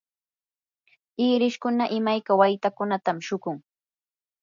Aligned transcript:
irishkuna 1.27 1.85
imayka 1.99 2.31
waytakunatam 2.39 3.17
shuqun. 3.27 3.57